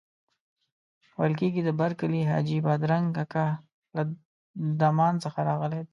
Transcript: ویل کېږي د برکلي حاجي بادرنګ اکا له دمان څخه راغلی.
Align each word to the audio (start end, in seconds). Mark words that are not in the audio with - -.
ویل 1.17 1.33
کېږي 1.41 1.61
د 1.65 1.69
برکلي 1.81 2.21
حاجي 2.29 2.57
بادرنګ 2.65 3.07
اکا 3.23 3.47
له 3.95 4.03
دمان 4.81 5.13
څخه 5.23 5.39
راغلی. 5.49 5.81